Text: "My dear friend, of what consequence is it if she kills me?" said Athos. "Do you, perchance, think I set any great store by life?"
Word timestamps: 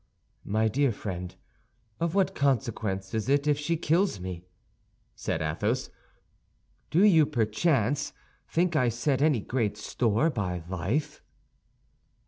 "My 0.45 0.67
dear 0.67 0.91
friend, 0.91 1.35
of 1.99 2.15
what 2.15 2.33
consequence 2.33 3.13
is 3.13 3.29
it 3.29 3.45
if 3.45 3.59
she 3.59 3.77
kills 3.77 4.19
me?" 4.19 4.47
said 5.13 5.43
Athos. 5.43 5.91
"Do 6.89 7.03
you, 7.05 7.27
perchance, 7.27 8.11
think 8.47 8.75
I 8.75 8.89
set 8.89 9.21
any 9.21 9.41
great 9.41 9.77
store 9.77 10.31
by 10.31 10.63
life?" 10.67 11.21